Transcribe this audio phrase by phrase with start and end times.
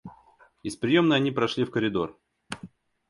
[0.63, 2.19] Из приемной они прошли в коридор.